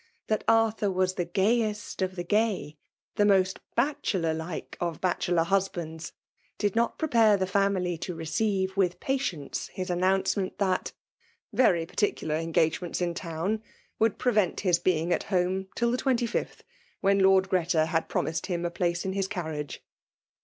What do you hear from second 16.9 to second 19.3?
when Lord Greta had pro^ mised him a place in his